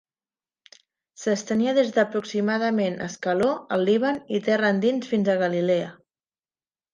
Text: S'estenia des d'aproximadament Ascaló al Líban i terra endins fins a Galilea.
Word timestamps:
S'estenia 1.23 1.73
des 1.79 1.91
d'aproximadament 1.97 2.97
Ascaló 3.09 3.51
al 3.77 3.85
Líban 3.91 4.19
i 4.39 4.41
terra 4.49 4.73
endins 4.77 5.13
fins 5.13 5.31
a 5.31 5.37
Galilea. 5.45 5.93